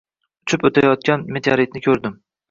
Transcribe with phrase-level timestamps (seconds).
[0.45, 2.17] Uchib oʻtayotgan meteoritni ko'rdim